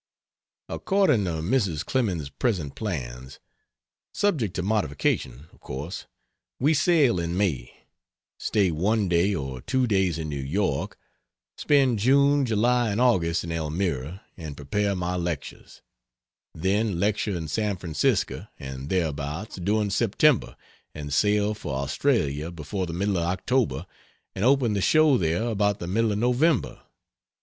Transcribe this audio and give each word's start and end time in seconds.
According 0.67 1.25
to 1.25 1.43
Mrs. 1.43 1.85
Clemens's 1.85 2.31
present 2.31 2.73
plans 2.73 3.37
subject 4.11 4.55
to 4.55 4.63
modification, 4.63 5.47
of 5.53 5.59
course 5.59 6.07
we 6.59 6.73
sail 6.73 7.19
in 7.19 7.37
May; 7.37 7.71
stay 8.39 8.71
one 8.71 9.07
day, 9.07 9.35
or 9.35 9.61
two 9.61 9.85
days 9.85 10.17
in 10.17 10.27
New 10.27 10.41
York, 10.41 10.97
spend 11.55 11.99
June, 11.99 12.47
July 12.47 12.89
and 12.89 12.99
August 12.99 13.43
in 13.43 13.51
Elmira 13.51 14.23
and 14.35 14.57
prepare 14.57 14.95
my 14.95 15.15
lectures; 15.15 15.83
then 16.55 16.99
lecture 16.99 17.37
in 17.37 17.47
San 17.47 17.77
Francisco 17.77 18.47
and 18.57 18.89
thereabouts 18.89 19.57
during 19.57 19.91
September 19.91 20.55
and 20.95 21.13
sail 21.13 21.53
for 21.53 21.75
Australia 21.75 22.49
before 22.49 22.87
the 22.87 22.91
middle 22.93 23.17
of 23.17 23.25
October 23.27 23.85
and 24.33 24.43
open 24.43 24.73
the 24.73 24.81
show 24.81 25.15
there 25.19 25.43
about 25.43 25.77
the 25.77 25.85
middle 25.85 26.11
of 26.11 26.17
November. 26.17 26.81